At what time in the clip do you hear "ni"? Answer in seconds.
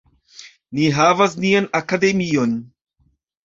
0.77-0.87